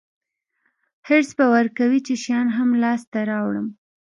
[1.07, 3.67] حرص به ورکوي چې شیان هم لاسته راوړم.